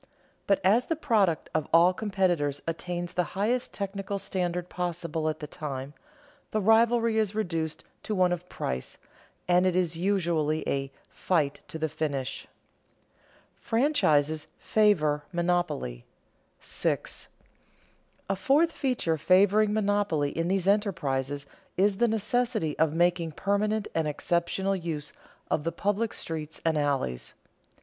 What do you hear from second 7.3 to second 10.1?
reduced to one of price, and it is